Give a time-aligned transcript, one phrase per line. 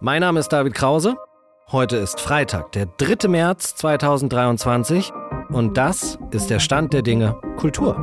[0.00, 1.16] Mein Name ist David Krause.
[1.72, 3.26] Heute ist Freitag, der 3.
[3.26, 5.10] März 2023
[5.48, 7.96] und das ist der Stand der Dinge Kultur.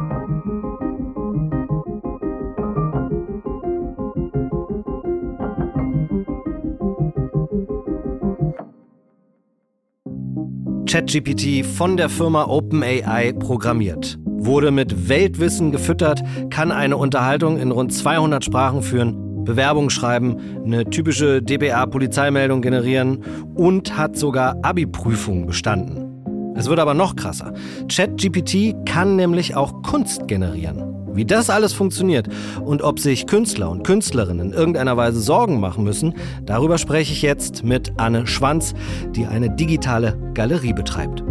[10.86, 17.94] ChatGPT von der Firma OpenAI programmiert, wurde mit Weltwissen gefüttert, kann eine Unterhaltung in rund
[17.94, 23.24] 200 Sprachen führen, Bewerbung schreiben, eine typische DBA-Polizeimeldung generieren
[23.56, 26.54] und hat sogar Abi-Prüfungen bestanden.
[26.58, 27.54] Es wird aber noch krasser.
[27.90, 30.96] ChatGPT kann nämlich auch Kunst generieren.
[31.14, 32.28] Wie das alles funktioniert
[32.62, 37.22] und ob sich Künstler und Künstlerinnen in irgendeiner Weise Sorgen machen müssen, darüber spreche ich
[37.22, 38.74] jetzt mit Anne Schwanz,
[39.16, 41.24] die eine digitale Galerie betreibt.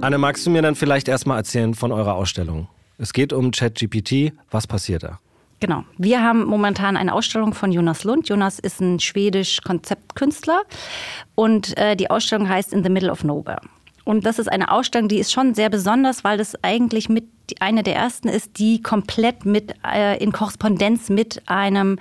[0.00, 2.68] Anne, magst du mir dann vielleicht erstmal erzählen von eurer Ausstellung?
[2.98, 4.32] Es geht um ChatGPT.
[4.50, 5.18] Was passiert da?
[5.60, 5.84] Genau.
[5.96, 8.28] Wir haben momentan eine Ausstellung von Jonas Lund.
[8.28, 10.62] Jonas ist ein schwedisch Konzeptkünstler
[11.34, 13.60] und äh, die Ausstellung heißt In the Middle of Nowhere.
[14.04, 17.24] Und das ist eine Ausstellung, die ist schon sehr besonders, weil das eigentlich mit
[17.58, 21.98] eine der ersten ist, die komplett mit äh, in Korrespondenz mit einem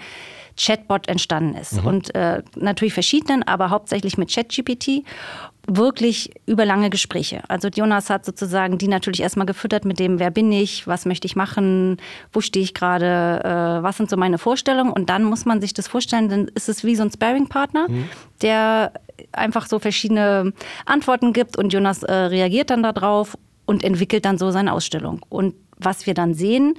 [0.57, 1.81] Chatbot entstanden ist.
[1.81, 1.87] Mhm.
[1.87, 5.03] Und äh, natürlich verschiedenen, aber hauptsächlich mit ChatGPT
[5.67, 7.41] wirklich über lange Gespräche.
[7.47, 11.25] Also Jonas hat sozusagen die natürlich erstmal gefüttert mit dem, wer bin ich, was möchte
[11.25, 11.97] ich machen,
[12.31, 14.91] wo stehe ich gerade, äh, was sind so meine Vorstellungen.
[14.91, 18.09] Und dann muss man sich das vorstellen, dann ist es wie so ein Sparing-Partner, mhm.
[18.41, 18.93] der
[19.31, 20.53] einfach so verschiedene
[20.85, 25.21] Antworten gibt und Jonas äh, reagiert dann darauf und entwickelt dann so seine Ausstellung.
[25.29, 26.75] Und was wir dann sehen,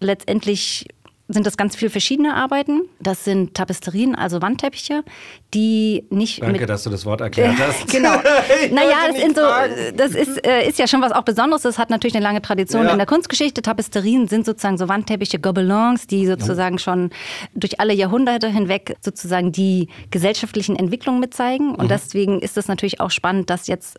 [0.00, 0.86] letztendlich
[1.28, 2.82] sind das ganz viele verschiedene Arbeiten.
[3.00, 5.04] Das sind Tapesterien, also Wandteppiche,
[5.52, 6.42] die nicht.
[6.42, 7.86] Danke, dass du das Wort erklärt hast.
[7.90, 8.14] genau.
[8.72, 11.62] naja, das, so, das ist, äh, ist ja schon was auch Besonderes.
[11.62, 12.92] Das hat natürlich eine lange Tradition ja.
[12.92, 13.60] in der Kunstgeschichte.
[13.60, 16.82] Tapesterien sind sozusagen so Wandteppiche, Gobelins, die sozusagen ja.
[16.82, 17.10] schon
[17.54, 21.74] durch alle Jahrhunderte hinweg sozusagen die gesellschaftlichen Entwicklungen mitzeigen.
[21.74, 21.88] Und mhm.
[21.88, 23.98] deswegen ist es natürlich auch spannend, dass jetzt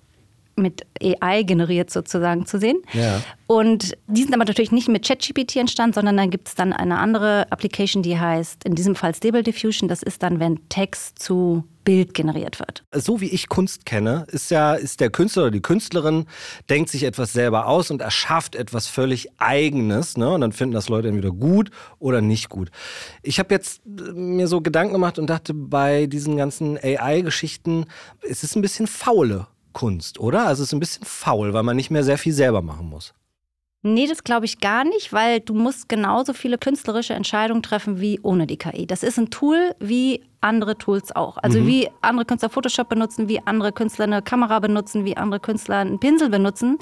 [0.60, 2.82] mit AI generiert sozusagen zu sehen.
[2.94, 3.22] Ja.
[3.48, 7.00] Und die sind aber natürlich nicht mit ChatGPT entstanden, sondern dann gibt es dann eine
[7.00, 9.90] andere Application, die heißt in diesem Fall Stable Diffusion.
[9.90, 12.84] Das ist dann, wenn Text zu Bild generiert wird.
[12.94, 16.28] So wie ich Kunst kenne, ist ja ist der Künstler oder die Künstlerin
[16.70, 20.30] denkt sich etwas selber aus und erschafft etwas völlig Eigenes, ne?
[20.30, 22.70] Und dann finden das Leute entweder gut oder nicht gut.
[23.24, 27.88] Ich habe jetzt mir so Gedanken gemacht und dachte, bei diesen ganzen AI-Geschichten
[28.22, 30.46] ist es ein bisschen faule Kunst, oder?
[30.46, 33.14] Also es ist ein bisschen faul, weil man nicht mehr sehr viel selber machen muss.
[33.82, 38.20] Nee, das glaube ich gar nicht, weil du musst genauso viele künstlerische Entscheidungen treffen wie
[38.24, 38.86] ohne die KI.
[38.86, 41.38] Das ist ein Tool wie andere Tools auch.
[41.38, 41.68] Also mhm.
[41.68, 45.98] wie andere Künstler Photoshop benutzen, wie andere Künstler eine Kamera benutzen, wie andere Künstler einen
[45.98, 46.78] Pinsel benutzen,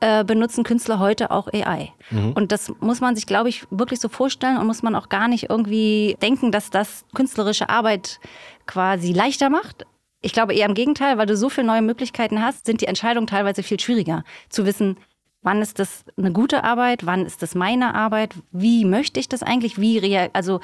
[0.00, 1.92] äh, benutzen Künstler heute auch AI.
[2.10, 2.32] Mhm.
[2.32, 5.28] Und das muss man sich, glaube ich, wirklich so vorstellen und muss man auch gar
[5.28, 8.18] nicht irgendwie denken, dass das künstlerische Arbeit
[8.66, 9.86] quasi leichter macht.
[10.24, 13.26] Ich glaube eher im Gegenteil, weil du so viele neue Möglichkeiten hast, sind die Entscheidungen
[13.26, 14.24] teilweise viel schwieriger.
[14.48, 14.96] Zu wissen,
[15.42, 19.42] wann ist das eine gute Arbeit, wann ist das meine Arbeit, wie möchte ich das
[19.42, 20.60] eigentlich, wie rea also,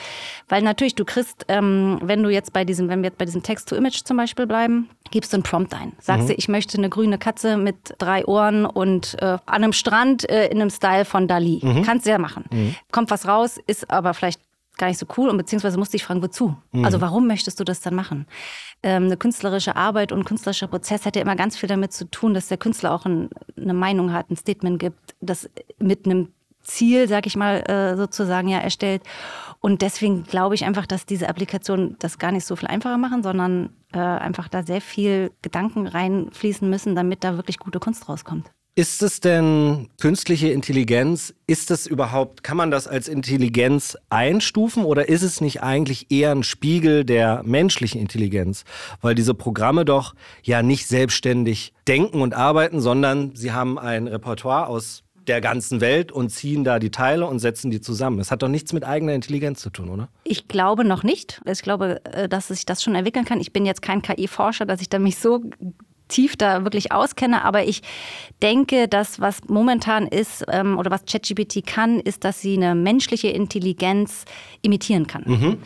[0.48, 3.43] weil natürlich du kriegst, ähm, wenn du jetzt bei diesem, wenn wir jetzt bei diesem
[3.43, 5.92] Text-to-Image zum Beispiel bleiben, gibst du einen Prompt ein.
[6.00, 6.28] Sagst mhm.
[6.28, 10.47] du, ich möchte eine grüne Katze mit drei Ohren und äh, an einem Strand äh,
[10.47, 11.60] in einem Style von Dali.
[11.62, 11.82] Mhm.
[11.82, 12.44] Kannst du ja machen.
[12.50, 12.75] Mhm.
[12.91, 14.41] Kommt was raus, ist aber vielleicht
[14.80, 16.56] gar nicht so cool und beziehungsweise musste ich fragen, wozu?
[16.72, 16.84] Mhm.
[16.84, 18.26] Also warum möchtest du das dann machen?
[18.82, 22.10] Ähm, eine künstlerische Arbeit und ein künstlerischer Prozess hat ja immer ganz viel damit zu
[22.10, 25.48] tun, dass der Künstler auch ein, eine Meinung hat, ein Statement gibt, das
[25.78, 26.32] mit einem
[26.62, 29.02] Ziel, sag ich mal, äh, sozusagen ja erstellt.
[29.60, 33.22] Und deswegen glaube ich einfach, dass diese Applikationen das gar nicht so viel einfacher machen,
[33.22, 38.50] sondern äh, einfach da sehr viel Gedanken reinfließen müssen, damit da wirklich gute Kunst rauskommt.
[38.80, 41.34] Ist es denn künstliche Intelligenz?
[41.46, 46.30] Ist es überhaupt, kann man das als Intelligenz einstufen oder ist es nicht eigentlich eher
[46.30, 48.64] ein Spiegel der menschlichen Intelligenz?
[49.02, 54.68] Weil diese Programme doch ja nicht selbstständig denken und arbeiten, sondern sie haben ein Repertoire
[54.68, 58.18] aus der ganzen Welt und ziehen da die Teile und setzen die zusammen.
[58.18, 60.08] Es hat doch nichts mit eigener Intelligenz zu tun, oder?
[60.24, 61.42] Ich glaube noch nicht.
[61.44, 63.41] Ich glaube, äh, dass sich das schon entwickeln kann.
[63.41, 65.42] Ich bin jetzt kein KI-Forscher, dass ich da mich so
[66.10, 67.83] tief da wirklich auskenne, aber ich
[68.42, 73.28] denke, dass was momentan ist ähm, oder was ChatGPT kann, ist, dass sie eine menschliche
[73.28, 74.24] Intelligenz
[74.62, 75.24] imitieren kann.
[75.27, 75.59] Mhm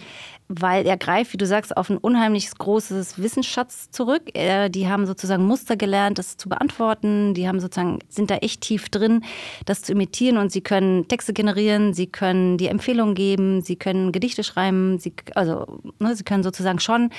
[0.48, 4.22] weil er greift, wie du sagst, auf ein unheimlich großes Wissensschatz zurück.
[4.34, 7.32] Äh, die haben sozusagen Muster gelernt, das zu beantworten.
[7.32, 9.24] Die haben sozusagen, sind da echt tief drin,
[9.64, 14.12] das zu imitieren und sie können Texte generieren, sie können die Empfehlungen geben, sie können
[14.12, 17.10] Gedichte schreiben, sie, also ne, sie können sozusagen schon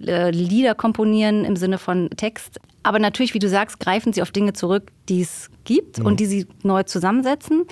[0.00, 2.60] äh, Lieder komponieren im Sinne von Text.
[2.84, 6.06] Aber natürlich, wie du sagst, greifen sie auf Dinge zurück, die es gibt mhm.
[6.06, 7.64] und die sie neu zusammensetzen.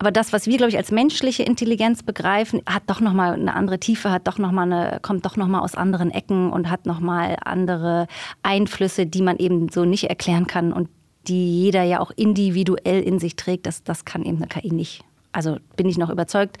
[0.00, 3.78] Aber das, was wir, glaube ich, als menschliche Intelligenz begreifen, hat doch nochmal eine andere
[3.78, 7.36] Tiefe, hat doch noch mal eine, kommt doch nochmal aus anderen Ecken und hat nochmal
[7.44, 8.06] andere
[8.42, 10.88] Einflüsse, die man eben so nicht erklären kann und
[11.28, 13.66] die jeder ja auch individuell in sich trägt.
[13.66, 15.04] Das, das kann eben eine KI nicht.
[15.32, 16.56] Also bin ich noch überzeugt,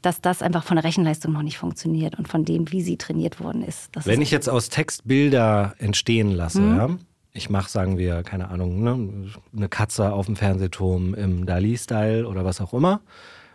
[0.00, 3.40] dass das einfach von der Rechenleistung noch nicht funktioniert und von dem, wie sie trainiert
[3.40, 3.88] worden ist.
[3.90, 6.76] Das Wenn ist ich jetzt aus Text Bilder entstehen lasse, mhm.
[6.76, 6.88] ja,
[7.34, 12.44] ich mache, sagen wir, keine Ahnung, ne, eine Katze auf dem Fernsehturm im Dali-Style oder
[12.44, 13.00] was auch immer,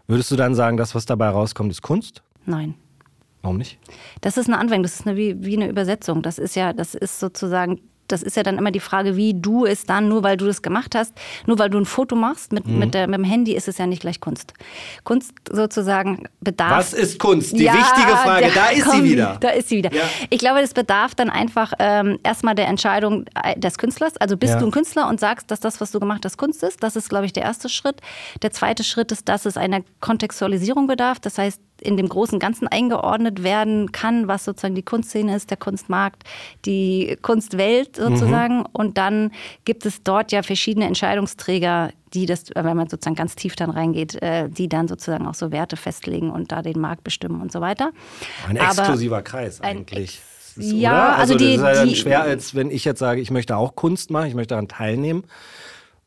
[0.06, 2.22] würdest du dann sagen, das, was dabei rauskommt, ist Kunst?
[2.46, 2.76] Nein.
[3.42, 3.80] Warum nicht?
[4.20, 6.22] Das ist eine Anwendung, das ist eine, wie, wie eine Übersetzung.
[6.22, 7.80] Das ist ja, das ist sozusagen
[8.12, 10.62] das ist ja dann immer die Frage, wie du es dann, nur weil du das
[10.62, 11.14] gemacht hast,
[11.46, 12.80] nur weil du ein Foto machst mit, mhm.
[12.80, 14.54] mit, der, mit dem Handy, ist es ja nicht gleich Kunst.
[15.04, 16.78] Kunst sozusagen bedarf.
[16.78, 17.54] Was ist Kunst?
[17.54, 19.38] Die ja, wichtige Frage, da ist komm, sie wieder.
[19.40, 19.94] Da ist sie wieder.
[19.94, 20.04] Ja.
[20.30, 24.18] Ich glaube, das bedarf dann einfach ähm, erstmal der Entscheidung äh, des Künstlers.
[24.18, 24.60] Also bist ja.
[24.60, 26.84] du ein Künstler und sagst, dass das, was du gemacht hast, Kunst ist.
[26.84, 28.02] Das ist, glaube ich, der erste Schritt.
[28.42, 31.20] Der zweite Schritt ist, dass es einer Kontextualisierung bedarf.
[31.20, 35.58] Das heißt, in dem großen Ganzen eingeordnet werden kann, was sozusagen die Kunstszene ist, der
[35.58, 36.24] Kunstmarkt,
[36.66, 38.60] die Kunstwelt sozusagen.
[38.60, 38.68] Mhm.
[38.74, 39.32] Und dann
[39.66, 44.22] gibt es dort ja verschiedene Entscheidungsträger, die das, wenn man sozusagen ganz tief dann reingeht,
[44.22, 47.62] äh, die dann sozusagen auch so Werte festlegen und da den Markt bestimmen und so
[47.62, 47.92] weiter.
[48.48, 50.22] Ein exklusiver Aber Kreis eigentlich.
[50.56, 53.22] Ist, ja, also, also die, das ist ja die, schwer, als wenn ich jetzt sage,
[53.22, 55.24] ich möchte auch Kunst machen, ich möchte daran teilnehmen.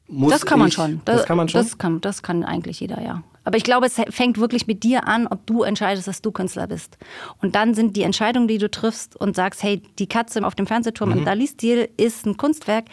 [0.09, 1.01] Muss das kann man schon.
[1.05, 1.63] Das, das, kann man schon.
[1.63, 3.23] Das kann, das kann eigentlich jeder, ja.
[3.45, 6.67] Aber ich glaube, es fängt wirklich mit dir an, ob du entscheidest, dass du Künstler
[6.67, 6.97] bist.
[7.41, 10.67] Und dann sind die Entscheidungen, die du triffst und sagst, hey, die Katze auf dem
[10.67, 11.19] Fernsehturm mhm.
[11.19, 12.85] im Dali-Stil ist ein Kunstwerk,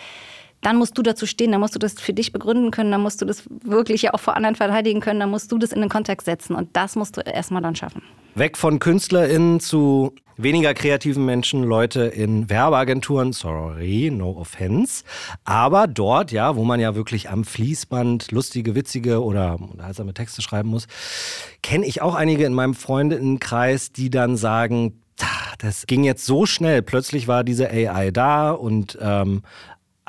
[0.61, 3.21] dann musst du dazu stehen, dann musst du das für dich begründen können, dann musst
[3.21, 5.89] du das wirklich ja auch vor anderen verteidigen können, dann musst du das in den
[5.89, 8.01] Kontext setzen und das musst du erstmal dann schaffen.
[8.35, 15.03] Weg von KünstlerInnen zu weniger kreativen Menschen, Leute in Werbeagenturen, sorry, no offense.
[15.43, 20.69] Aber dort, ja, wo man ja wirklich am Fließband lustige, witzige oder unterhaltsame Texte schreiben
[20.69, 20.87] muss,
[21.61, 25.01] kenne ich auch einige in meinem Freundinnenkreis, die dann sagen,
[25.57, 26.81] das ging jetzt so schnell.
[26.81, 29.41] Plötzlich war diese AI da und ähm,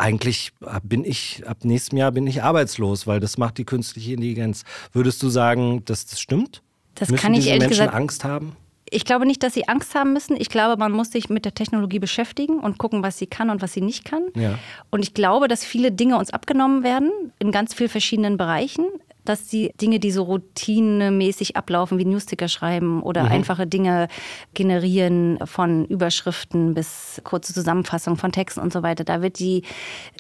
[0.01, 0.53] eigentlich
[0.83, 4.65] bin ich, ab nächstem Jahr bin ich arbeitslos, weil das macht die künstliche Intelligenz.
[4.93, 6.63] Würdest du sagen, dass das stimmt?
[6.95, 8.57] Das Müssen kann ich diese ehrlich Menschen gesagt Angst haben?
[8.93, 10.37] Ich glaube nicht, dass sie Angst haben müssen.
[10.37, 13.63] Ich glaube, man muss sich mit der Technologie beschäftigen und gucken, was sie kann und
[13.63, 14.25] was sie nicht kann.
[14.35, 14.59] Ja.
[14.91, 18.87] Und ich glaube, dass viele Dinge uns abgenommen werden in ganz vielen verschiedenen Bereichen
[19.31, 23.31] dass die Dinge, die so routinemäßig ablaufen, wie Newsticker schreiben oder mhm.
[23.31, 24.09] einfache Dinge
[24.55, 29.63] generieren von Überschriften bis kurze Zusammenfassung von Texten und so weiter, da wird die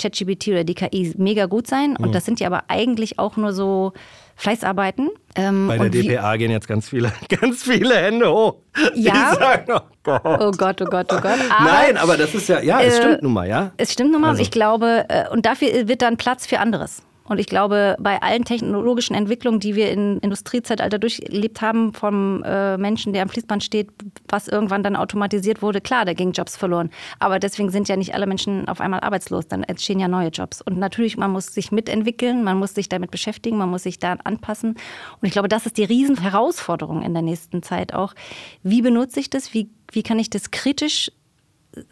[0.00, 1.96] ChatGPT oder die KI mega gut sein.
[1.96, 2.12] Und mhm.
[2.12, 3.92] das sind ja aber eigentlich auch nur so
[4.36, 5.10] Fleißarbeiten.
[5.34, 8.56] Ähm, Bei der DPA gehen jetzt ganz viele, ganz viele Hände hoch.
[8.94, 9.34] Ja.
[9.34, 10.22] Sagen, oh, Gott.
[10.24, 11.24] oh Gott, oh Gott, oh Gott.
[11.50, 13.72] Aber, Nein, aber das ist ja, ja, es äh, stimmt nun mal, ja.
[13.76, 14.30] Es stimmt nun mal.
[14.30, 14.42] Also.
[14.42, 17.02] Ich glaube, äh, und dafür wird dann Platz für anderes.
[17.30, 22.76] Und ich glaube, bei allen technologischen Entwicklungen, die wir im Industriezeitalter durchlebt haben, vom äh,
[22.76, 23.88] Menschen, der am Fließband steht,
[24.28, 26.90] was irgendwann dann automatisiert wurde, klar, da gingen Jobs verloren.
[27.20, 29.46] Aber deswegen sind ja nicht alle Menschen auf einmal arbeitslos.
[29.46, 30.60] Dann entstehen ja neue Jobs.
[30.60, 34.14] Und natürlich, man muss sich mitentwickeln, man muss sich damit beschäftigen, man muss sich da
[34.24, 34.70] anpassen.
[34.70, 38.12] Und ich glaube, das ist die Riesenherausforderung in der nächsten Zeit auch.
[38.64, 39.54] Wie benutze ich das?
[39.54, 41.12] Wie, wie kann ich das kritisch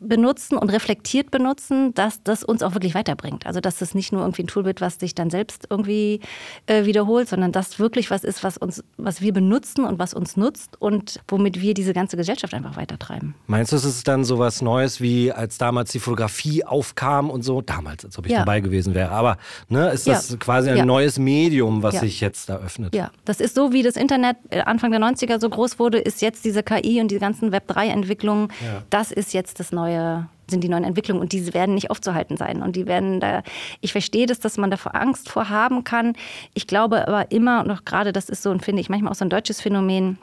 [0.00, 3.46] benutzen und reflektiert benutzen, dass das uns auch wirklich weiterbringt.
[3.46, 6.20] Also dass das nicht nur irgendwie ein Tool wird, was sich dann selbst irgendwie
[6.66, 10.36] äh, wiederholt, sondern dass wirklich was ist, was uns, was wir benutzen und was uns
[10.36, 13.34] nutzt und womit wir diese ganze Gesellschaft einfach weitertreiben.
[13.46, 17.42] Meinst du, es ist dann so was Neues, wie als damals die Fotografie aufkam und
[17.42, 17.60] so?
[17.62, 18.40] Damals, als ob ich ja.
[18.40, 19.12] dabei gewesen wäre.
[19.12, 19.38] Aber
[19.68, 20.36] ne, ist das ja.
[20.38, 20.84] quasi ein ja.
[20.84, 22.94] neues Medium, was sich jetzt da öffnet?
[22.94, 26.20] Ja, das ist so, wie das Internet äh, Anfang der 90er so groß wurde, ist
[26.20, 28.48] jetzt diese KI und die ganzen Web3-Entwicklungen.
[28.90, 32.36] Das ist jetzt das das neue, sind die neuen Entwicklungen und diese werden nicht aufzuhalten
[32.36, 32.62] sein.
[32.62, 33.42] Und die werden da,
[33.80, 36.14] ich verstehe das, dass man davor Angst vor haben kann.
[36.54, 39.24] Ich glaube aber immer noch gerade, das ist so und finde ich manchmal auch so
[39.24, 40.18] ein deutsches Phänomen,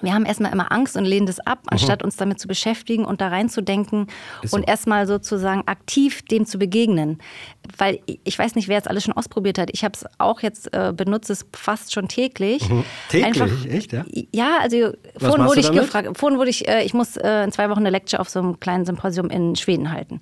[0.00, 1.68] wir haben erstmal immer Angst und lehnen das ab, mhm.
[1.70, 4.06] anstatt uns damit zu beschäftigen und da reinzudenken
[4.42, 4.56] so.
[4.56, 7.18] und erstmal sozusagen aktiv dem zu begegnen.
[7.76, 9.70] Weil ich weiß nicht, wer es alles schon ausprobiert hat.
[9.72, 12.68] Ich habe es auch jetzt äh, benutzt, es fast schon täglich.
[12.68, 12.84] Mhm.
[13.08, 13.42] Täglich?
[13.42, 14.04] Einfach, Echt, ja?
[14.32, 17.68] Ja, also vorhin wurde ich gefragt, vorhin wurde ich, äh, ich muss äh, in zwei
[17.70, 20.20] Wochen eine Lecture auf so einem kleinen Symposium in Schweden halten.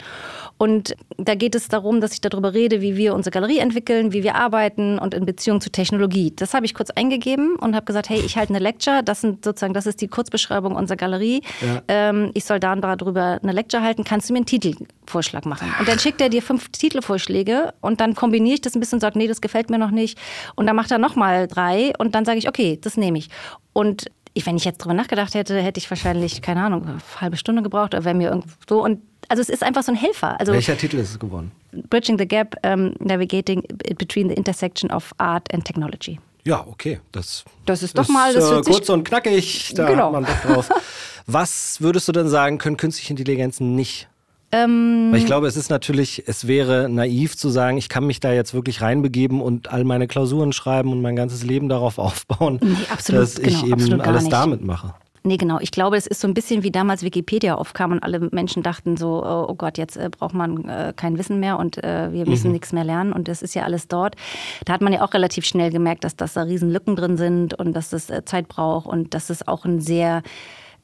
[0.59, 4.23] Und da geht es darum, dass ich darüber rede, wie wir unsere Galerie entwickeln, wie
[4.23, 6.33] wir arbeiten und in Beziehung zur Technologie.
[6.37, 9.43] Das habe ich kurz eingegeben und habe gesagt, hey, ich halte eine Lecture, das sind
[9.45, 11.43] sozusagen, das ist die Kurzbeschreibung unserer Galerie.
[11.61, 11.83] Ja.
[11.89, 15.73] Ähm, ich soll da und darüber eine Lecture halten, kannst du mir einen Titelvorschlag machen?
[15.79, 19.01] Und dann schickt er dir fünf Titelvorschläge und dann kombiniere ich das ein bisschen und
[19.01, 20.19] sage, nee, das gefällt mir noch nicht.
[20.57, 23.29] Und dann macht er nochmal drei und dann sage ich, okay, das nehme ich.
[23.73, 24.07] Und
[24.45, 27.95] wenn ich jetzt drüber nachgedacht hätte, hätte ich wahrscheinlich, keine Ahnung, eine halbe Stunde gebraucht
[27.95, 28.83] oder wäre mir irgendwo so.
[28.83, 30.39] Und also es ist einfach so ein Helfer.
[30.41, 31.53] Also Welcher Titel ist es geworden?
[31.89, 33.63] Bridging the Gap, um, Navigating
[33.97, 36.19] Between the Intersection of Art and Technology.
[36.45, 37.01] Ja, okay.
[37.13, 39.73] Das, das ist doch mal das äh, kurz und knackig.
[39.75, 40.07] Da genau.
[40.07, 40.69] hat man Bock drauf.
[41.27, 44.09] Was würdest du denn sagen, können künstliche Intelligenzen nicht?
[44.53, 48.19] Ähm, Weil ich glaube, es ist natürlich, es wäre naiv zu sagen, ich kann mich
[48.19, 52.59] da jetzt wirklich reinbegeben und all meine Klausuren schreiben und mein ganzes Leben darauf aufbauen,
[52.61, 54.33] Nee, absolut, dass ich genau, eben alles nicht.
[54.33, 54.95] damit mache.
[55.23, 55.59] Nee, genau.
[55.61, 58.97] Ich glaube, es ist so ein bisschen wie damals Wikipedia aufkam und alle Menschen dachten
[58.97, 62.27] so, oh oh Gott, jetzt äh, braucht man äh, kein Wissen mehr und äh, wir
[62.27, 64.17] müssen nichts mehr lernen und das ist ja alles dort.
[64.65, 67.53] Da hat man ja auch relativ schnell gemerkt, dass, dass da riesen Lücken drin sind
[67.53, 70.23] und dass das Zeit braucht und dass es auch ein sehr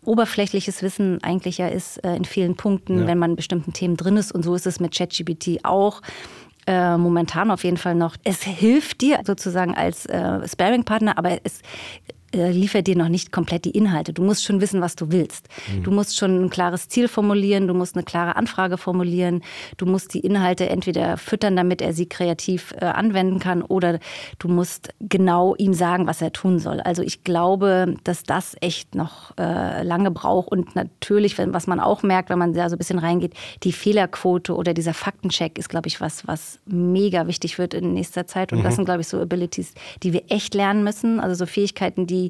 [0.05, 3.07] oberflächliches Wissen eigentlich ja ist in vielen Punkten, Ja.
[3.07, 6.03] wenn man in bestimmten Themen drin ist und so ist es mit ChatGPT auch.
[6.69, 8.17] Momentan auf jeden Fall noch.
[8.25, 11.61] Es hilft dir sozusagen als äh, Sparing-Partner, aber es
[12.33, 14.13] liefert dir noch nicht komplett die Inhalte.
[14.13, 15.49] Du musst schon wissen, was du willst.
[15.83, 19.43] Du musst schon ein klares Ziel formulieren, du musst eine klare Anfrage formulieren,
[19.77, 23.99] du musst die Inhalte entweder füttern, damit er sie kreativ äh, anwenden kann, oder
[24.39, 26.81] du musst genau ihm sagen, was er tun soll.
[26.81, 31.81] Also ich glaube, dass das echt noch äh, lange braucht und natürlich, wenn, was man
[31.81, 35.69] auch merkt, wenn man da so ein bisschen reingeht, die Fehlerquote oder dieser Faktencheck ist,
[35.69, 38.53] glaube ich, was, was mega wichtig wird in nächster Zeit.
[38.53, 41.21] Und das sind, glaube ich, so Abilities, die wir echt lernen müssen.
[41.21, 42.26] Also so Fähigkeiten, die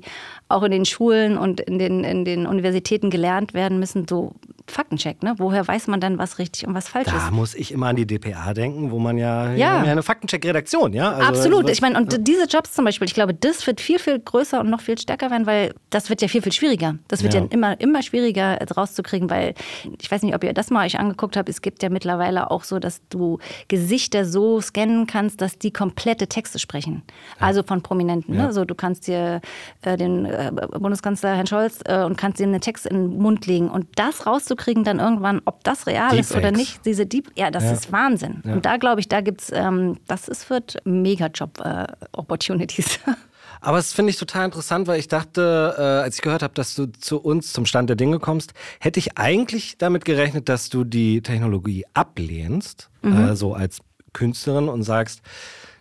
[0.49, 4.07] auch in den Schulen und in den, in den Universitäten gelernt werden müssen.
[4.09, 4.35] So
[4.69, 5.35] Faktencheck, ne?
[5.39, 7.31] Woher weiß man dann, was richtig und was falsch Da ist?
[7.33, 9.85] muss ich immer an die DPA denken, wo man ja, Ja.
[9.85, 11.13] ja eine Faktencheck-Redaktion, ja?
[11.13, 11.71] Also, Absolut.
[11.71, 14.69] Ich meine, und diese Jobs zum Beispiel, ich glaube, das wird viel, viel größer und
[14.69, 16.97] noch viel stärker werden, weil das wird ja viel, viel schwieriger.
[17.07, 17.41] Das wird Ja.
[17.43, 19.55] ja, immer, immer schwieriger rauszukriegen, weil
[20.03, 21.49] ich weiß nicht, ob ihr das mal euch angeguckt habt.
[21.49, 26.27] Es gibt ja mittlerweile auch so, dass du Gesichter so scannen kannst, dass die komplette
[26.27, 27.03] Texte sprechen.
[27.39, 28.35] Also von Prominenten.
[28.35, 28.47] Ja.
[28.47, 28.53] Ne?
[28.53, 29.41] So, du kannst dir
[29.83, 33.47] äh, den äh, Bundeskanzler Herrn Scholz äh, und kannst ihm einen Text in den Mund
[33.47, 33.71] legen.
[33.71, 37.65] Und das rauszukriegen dann irgendwann, ob das real ist oder nicht, diese Deep, ja, das
[37.65, 37.73] Ja.
[37.73, 38.43] ist Wahnsinn.
[38.45, 38.55] Ja.
[38.55, 42.99] Und da glaube ich, da gibt es, ähm, das ist, wird Mega-Job-Opportunities.
[43.61, 46.75] Aber es finde ich total interessant, weil ich dachte, äh, als ich gehört habe, dass
[46.75, 50.85] du zu uns zum Stand der Dinge kommst, hätte ich eigentlich damit gerechnet, dass du
[50.85, 53.17] die Technologie ablehnst, Mhm.
[53.17, 53.79] äh, so als
[54.13, 55.21] Künstlerin und sagst,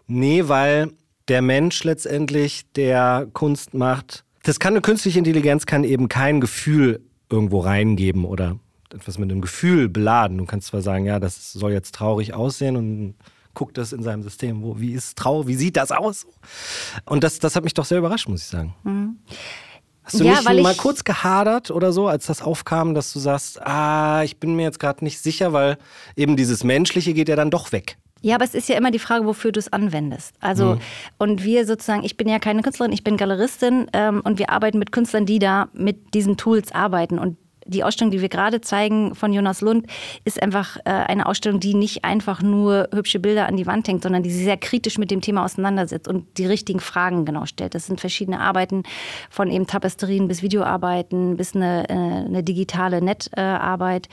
[0.08, 0.92] nee, weil
[1.28, 7.02] der Mensch letztendlich, der Kunst macht, das kann eine künstliche Intelligenz, kann eben kein Gefühl
[7.32, 8.58] irgendwo reingeben oder
[8.96, 10.38] etwas mit einem Gefühl beladen.
[10.38, 13.16] Du kannst zwar sagen, ja, das soll jetzt traurig aussehen und
[13.54, 16.28] guckt das in seinem System, wo, wie ist traurig, wie sieht das aus?
[17.06, 18.74] Und das, das hat mich doch sehr überrascht, muss ich sagen.
[20.04, 20.30] Hast du Mhm.
[20.30, 24.40] Ja, nicht mal kurz gehadert oder so, als das aufkam, dass du sagst, ah, ich
[24.40, 25.78] bin mir jetzt gerade nicht sicher, weil
[26.16, 27.98] eben dieses Menschliche geht ja dann doch weg.
[28.22, 30.34] Ja, aber es ist ja immer die Frage, wofür du es anwendest.
[30.40, 30.80] Also,
[31.20, 34.80] und wir sozusagen, ich bin ja keine Künstlerin, ich bin Galeristin ähm, und wir arbeiten
[34.80, 37.20] mit Künstlern, die da mit diesen Tools arbeiten.
[37.20, 39.88] Und die Ausstellung, die wir gerade zeigen von Jonas Lund,
[40.24, 44.04] ist einfach äh, eine Ausstellung, die nicht einfach nur hübsche Bilder an die Wand hängt,
[44.04, 47.74] sondern die sich sehr kritisch mit dem Thema auseinandersetzt und die richtigen Fragen genau stellt.
[47.74, 48.84] Das sind verschiedene Arbeiten
[49.30, 54.10] von eben Tapesterien bis Videoarbeiten bis eine, äh, eine digitale Netarbeit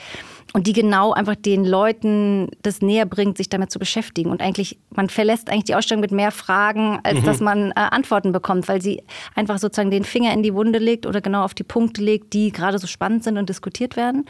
[0.53, 4.31] und die genau einfach den Leuten das näher bringt, sich damit zu beschäftigen.
[4.31, 8.33] Und eigentlich, man verlässt eigentlich die Ausstellung mit mehr Fragen, als dass man äh, Antworten
[8.33, 9.03] bekommt, weil sie
[9.35, 12.53] einfach sozusagen den Finger in die Wunde legt oder genau auf die Punkte legt, die
[12.53, 14.27] gerade so spannend sind und diskutiert werden.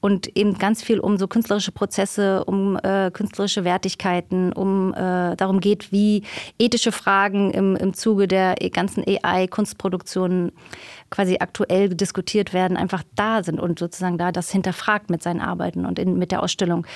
[0.00, 5.60] Und eben ganz viel um so künstlerische Prozesse, um äh, künstlerische Wertigkeiten, um äh, darum
[5.60, 6.22] geht, wie
[6.58, 10.52] ethische Fragen im, im Zuge der ganzen AI-Kunstproduktion
[11.10, 15.86] quasi aktuell diskutiert werden, einfach da sind und sozusagen da das hinterfragt mit seinen Arbeiten
[15.86, 16.86] und in, mit der Ausstellung.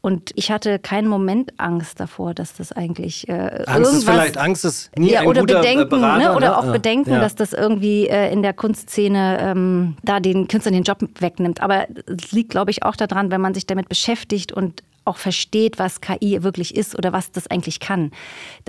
[0.00, 4.64] Und ich hatte keinen Moment Angst davor, dass das eigentlich äh, Angst ist vielleicht, Angst
[4.64, 6.18] ist nie ja, ein oder guter äh, Bedenken, Berater.
[6.18, 6.36] ne?
[6.36, 6.58] oder ne?
[6.58, 6.72] auch Ja.
[6.72, 7.20] Bedenken, ja.
[7.20, 11.60] dass das irgendwie äh, in der Kunstszene ähm, da den Künstlern den Job wegnimmt.
[11.62, 15.78] Aber es liegt, glaube ich, auch daran, wenn man sich damit beschäftigt und auch versteht,
[15.78, 18.10] was KI wirklich ist oder was das eigentlich kann.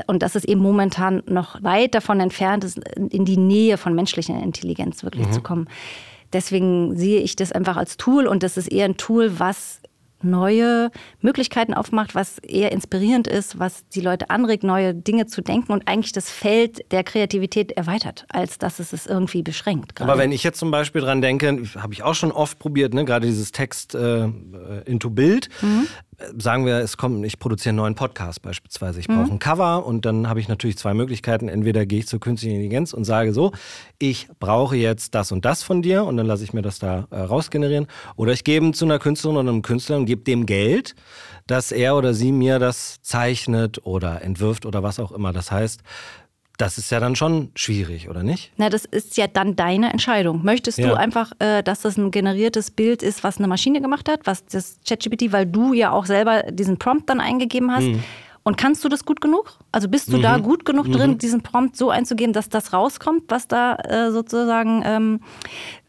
[0.07, 4.41] Und dass es eben momentan noch weit davon entfernt ist, in die Nähe von menschlicher
[4.41, 5.07] Intelligenz Mhm.
[5.07, 5.67] wirklich zu kommen.
[6.33, 9.81] Deswegen sehe ich das einfach als Tool und das ist eher ein Tool, was
[10.21, 10.89] neue
[11.21, 15.87] Möglichkeiten aufmacht, was eher inspirierend ist, was die Leute anregt, neue Dinge zu denken und
[15.87, 19.95] eigentlich das Feld der Kreativität erweitert, als dass es es irgendwie beschränkt.
[19.95, 20.11] gerade.
[20.11, 23.05] Aber wenn ich jetzt zum Beispiel dran denke, habe ich auch schon oft probiert, ne?
[23.05, 24.29] gerade dieses Text äh,
[24.85, 25.49] into Bild.
[25.61, 25.87] Mhm.
[26.37, 28.99] Sagen wir, es kommt, ich produziere einen neuen Podcast beispielsweise.
[28.99, 29.15] Ich Mhm.
[29.15, 31.49] brauche ein Cover und dann habe ich natürlich zwei Möglichkeiten.
[31.49, 33.51] Entweder gehe ich zur künstlichen Intelligenz und sage so,
[33.99, 37.07] ich brauche jetzt das und das von dir und dann lasse ich mir das da
[37.11, 37.87] äh, rausgenerieren.
[38.15, 40.95] Oder ich gebe zu einer Künstlerin oder einem Künstler und gebe dem Geld,
[41.47, 45.33] dass er oder sie mir das zeichnet oder entwirft oder was auch immer.
[45.33, 45.81] Das heißt,
[46.57, 48.51] das ist ja dann schon schwierig, oder nicht?
[48.57, 50.43] Na, das ist ja dann deine Entscheidung.
[50.43, 50.89] Möchtest Ja.
[50.89, 54.45] du einfach, äh, dass das ein generiertes Bild ist, was eine Maschine gemacht hat, was
[54.45, 57.87] das ChatGPT, weil du ja auch selber diesen Prompt dann eingegeben hast?
[58.47, 59.57] Und kannst du das gut genug?
[59.71, 60.21] Also bist du mhm.
[60.21, 61.17] da gut genug drin, mhm.
[61.17, 65.19] diesen Prompt so einzugeben, dass das rauskommt, was da äh, sozusagen, ähm,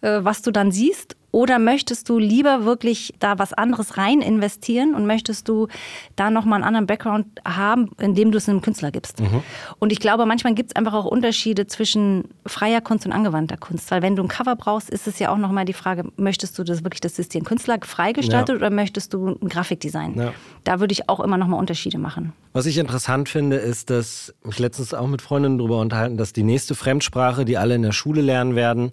[0.00, 1.16] äh, was du dann siehst?
[1.36, 5.68] Oder möchtest du lieber wirklich da was anderes rein investieren und möchtest du
[6.16, 9.20] da nochmal einen anderen Background haben, indem du es einem Künstler gibst?
[9.20, 9.42] Mhm.
[9.78, 13.90] Und ich glaube, manchmal gibt es einfach auch Unterschiede zwischen freier Kunst und angewandter Kunst.
[13.90, 16.64] Weil wenn du ein Cover brauchst, ist es ja auch nochmal die Frage, möchtest du
[16.64, 18.56] das wirklich, dass es dir ein Künstler freigestaltet ja.
[18.56, 20.14] oder möchtest du ein Grafikdesign?
[20.14, 20.32] Ja.
[20.64, 22.32] Da würde ich auch immer nochmal Unterschiede machen.
[22.54, 26.44] Was ich interessant finde, ist, dass ich letztens auch mit Freundinnen darüber unterhalten, dass die
[26.44, 28.92] nächste Fremdsprache, die alle in der Schule lernen werden,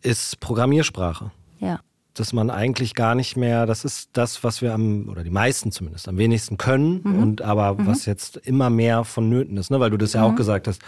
[0.00, 1.32] ist Programmiersprache.
[1.58, 1.80] Ja.
[2.14, 5.70] Dass man eigentlich gar nicht mehr, das ist das, was wir am, oder die meisten
[5.70, 7.22] zumindest, am wenigsten können mhm.
[7.22, 7.86] und aber mhm.
[7.86, 9.80] was jetzt immer mehr vonnöten ist, ne?
[9.80, 10.32] weil du das ja mhm.
[10.32, 10.80] auch gesagt hast.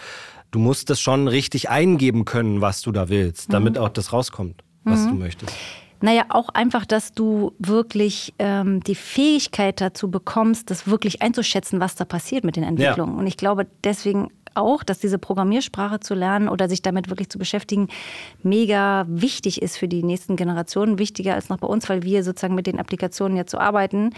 [0.51, 3.81] Du musst das schon richtig eingeben können, was du da willst, damit mhm.
[3.81, 5.19] auch das rauskommt, was du mhm.
[5.19, 5.53] möchtest.
[6.01, 11.95] Naja, auch einfach, dass du wirklich ähm, die Fähigkeit dazu bekommst, das wirklich einzuschätzen, was
[11.95, 13.15] da passiert mit den Entwicklungen.
[13.15, 13.19] Ja.
[13.19, 17.39] Und ich glaube, deswegen auch, dass diese Programmiersprache zu lernen oder sich damit wirklich zu
[17.39, 17.87] beschäftigen,
[18.43, 22.55] mega wichtig ist für die nächsten Generationen, wichtiger als noch bei uns, weil wir sozusagen
[22.55, 24.11] mit den Applikationen jetzt so arbeiten.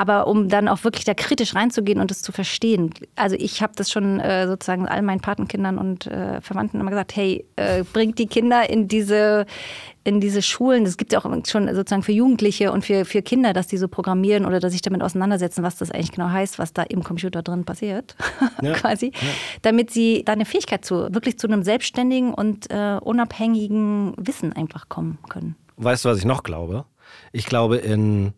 [0.00, 2.88] Aber um dann auch wirklich da kritisch reinzugehen und es zu verstehen.
[3.16, 7.14] Also ich habe das schon äh, sozusagen all meinen Patenkindern und äh, Verwandten immer gesagt,
[7.16, 9.44] hey, äh, bringt die Kinder in diese,
[10.02, 10.86] in diese Schulen.
[10.86, 13.88] Das gibt ja auch schon sozusagen für Jugendliche und für, für Kinder, dass die so
[13.88, 17.42] programmieren oder dass sich damit auseinandersetzen, was das eigentlich genau heißt, was da im Computer
[17.42, 18.16] drin passiert,
[18.62, 18.72] ja.
[18.72, 19.12] quasi.
[19.14, 19.28] Ja.
[19.60, 24.88] Damit sie da eine Fähigkeit zu, wirklich zu einem selbstständigen und äh, unabhängigen Wissen einfach
[24.88, 25.56] kommen können.
[25.76, 26.86] Weißt du, was ich noch glaube?
[27.32, 28.32] Ich glaube, in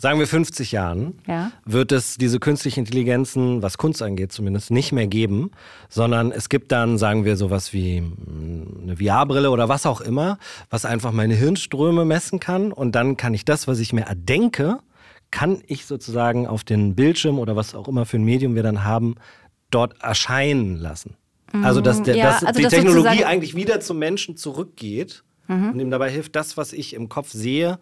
[0.00, 1.52] sagen wir 50 Jahren, ja.
[1.66, 5.50] wird es diese künstlichen Intelligenzen, was Kunst angeht zumindest, nicht mehr geben,
[5.90, 10.38] sondern es gibt dann, sagen wir, sowas wie mm, eine VR-Brille oder was auch immer,
[10.70, 14.78] was einfach meine Hirnströme messen kann und dann kann ich das, was ich mir erdenke,
[15.30, 18.84] kann ich sozusagen auf den Bildschirm oder was auch immer für ein Medium wir dann
[18.84, 19.16] haben,
[19.70, 21.14] dort erscheinen lassen.
[21.62, 25.72] Also dass, der, ja, dass also die das Technologie eigentlich wieder zum Menschen zurückgeht mhm.
[25.72, 27.78] und ihm dabei hilft, das, was ich im Kopf sehe,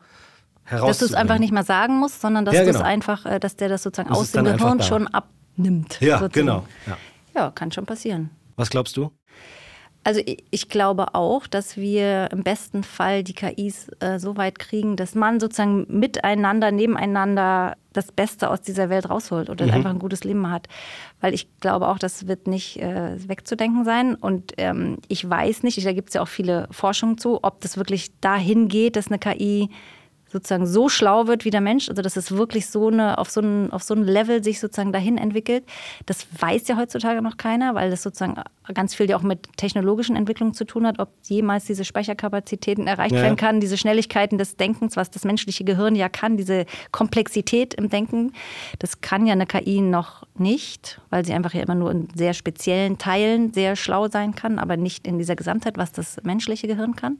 [0.71, 2.81] dass du es einfach nicht mehr sagen musst, sondern dass ja, genau.
[2.81, 6.01] einfach, äh, dass der das sozusagen das aus dem Gehirn schon abnimmt.
[6.01, 6.33] Ja, sozusagen.
[6.33, 6.65] genau.
[6.87, 6.97] Ja.
[7.35, 8.31] ja, kann schon passieren.
[8.57, 9.11] Was glaubst du?
[10.05, 14.97] Also ich glaube auch, dass wir im besten Fall die KIs äh, so weit kriegen,
[14.97, 19.73] dass man sozusagen miteinander, nebeneinander das Beste aus dieser Welt rausholt oder mhm.
[19.73, 20.67] einfach ein gutes Leben hat.
[21.21, 24.15] Weil ich glaube auch, das wird nicht äh, wegzudenken sein.
[24.15, 27.77] Und ähm, ich weiß nicht, da gibt es ja auch viele Forschungen zu, ob das
[27.77, 29.69] wirklich dahin geht, dass eine KI
[30.31, 33.41] sozusagen so schlau wird wie der Mensch, also dass es wirklich so eine, auf so
[33.41, 35.65] ein, auf so ein Level sich sozusagen dahin entwickelt,
[36.07, 38.37] das weiß ja heutzutage noch keiner, weil das sozusagen
[38.75, 43.15] ganz viel ja auch mit technologischen Entwicklungen zu tun hat, ob jemals diese Speicherkapazitäten erreicht
[43.15, 43.23] ja.
[43.23, 47.89] werden kann, diese Schnelligkeiten des Denkens, was das menschliche Gehirn ja kann, diese Komplexität im
[47.89, 48.33] Denken,
[48.79, 52.35] das kann ja eine KI noch nicht, weil sie einfach ja immer nur in sehr
[52.35, 56.97] speziellen Teilen sehr schlau sein kann, aber nicht in dieser Gesamtheit, was das menschliche Gehirn
[56.97, 57.19] kann.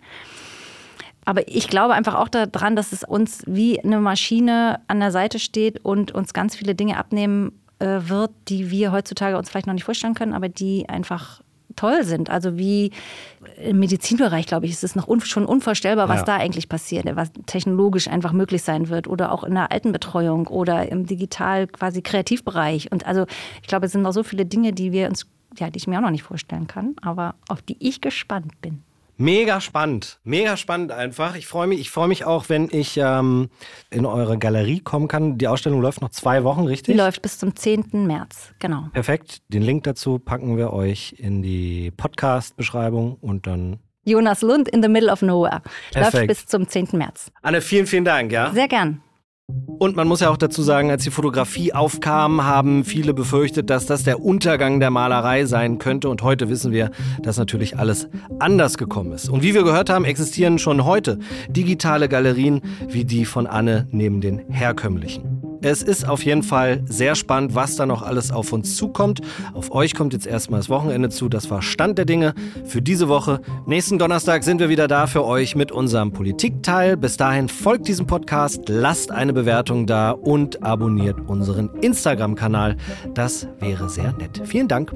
[1.29, 5.39] Aber ich glaube einfach auch daran, dass es uns wie eine Maschine an der Seite
[5.39, 9.75] steht und uns ganz viele Dinge abnehmen äh, wird, die wir heutzutage uns vielleicht noch
[9.75, 11.43] nicht vorstellen können, aber die einfach
[11.77, 12.31] toll sind.
[12.31, 12.93] Also wie
[13.63, 16.25] im Medizinbereich, glaube ich, ist es noch un schon unvorstellbar, was ja.
[16.25, 20.91] da eigentlich passiert, was technologisch einfach möglich sein wird oder auch in der Altenbetreuung oder
[20.91, 22.91] im digital quasi Kreativbereich.
[22.91, 23.27] Und also
[23.61, 25.27] ich glaube, es sind noch so viele Dinge, die wir uns,
[25.59, 28.83] ja, die ich mir auch noch nicht vorstellen kann, aber auf die ich gespannt bin.
[29.21, 31.35] Mega spannend, mega spannend einfach.
[31.35, 33.49] Ich freue mich, ich freue mich auch, wenn ich ähm,
[33.91, 35.39] in eure Galerie kommen kann.
[35.39, 36.95] Die Ausstellung läuft noch zwei Wochen, richtig?
[36.95, 38.07] Die läuft bis zum 10.
[38.07, 38.85] März, genau.
[38.93, 39.43] Perfekt.
[39.49, 43.81] Den Link dazu packen wir euch in die Podcast-Beschreibung und dann.
[44.05, 45.63] Jonas Lund in the middle of nowhere.
[45.91, 46.15] Perfekt.
[46.15, 46.91] Läuft bis zum 10.
[46.93, 47.33] März.
[47.43, 48.53] Anne, vielen, vielen Dank, ja?
[48.53, 49.03] Sehr gern.
[49.79, 53.87] Und man muss ja auch dazu sagen, als die Fotografie aufkam, haben viele befürchtet, dass
[53.87, 56.09] das der Untergang der Malerei sein könnte.
[56.09, 56.91] Und heute wissen wir,
[57.23, 58.09] dass natürlich alles
[58.41, 59.29] anders gekommen ist.
[59.29, 64.21] Und wie wir gehört haben, existieren schon heute digitale Galerien wie die von Anne neben
[64.21, 65.48] den herkömmlichen.
[65.61, 69.21] Es ist auf jeden Fall sehr spannend, was da noch alles auf uns zukommt.
[69.55, 71.29] Auf euch kommt jetzt erstmal das Wochenende zu.
[71.29, 73.41] Das war Stand der Dinge für diese Woche.
[73.67, 76.97] Nächsten Donnerstag sind wir wieder da für euch mit unserem Politikteil.
[76.97, 82.77] Bis dahin folgt diesem Podcast, lasst eine Bewertung da und abonniert unseren Instagram-Kanal.
[83.15, 84.43] Das wäre sehr nett.
[84.45, 84.93] Vielen Dank.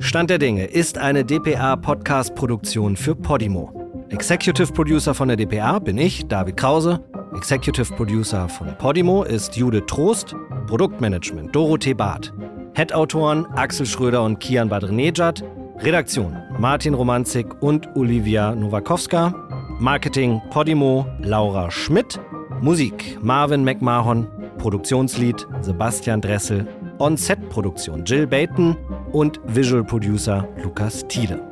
[0.00, 3.80] Stand der Dinge ist eine DPA-Podcast-Produktion für Podimo.
[4.08, 7.00] Executive Producer von der DPA bin ich, David Krause.
[7.34, 10.34] Executive Producer von Podimo ist Judith Trost,
[10.66, 12.32] Produktmanagement Dorothee Barth,
[12.74, 15.44] Head-Autoren Axel Schröder und Kian Badrenejad,
[15.78, 19.32] Redaktion Martin Romanzik und Olivia Nowakowska,
[19.78, 22.20] Marketing Podimo Laura Schmidt,
[22.60, 24.26] Musik Marvin McMahon,
[24.58, 26.66] Produktionslied Sebastian Dressel
[26.98, 28.76] On-Set-Produktion Jill Baton
[29.12, 31.49] und Visual Producer Lukas Thiele.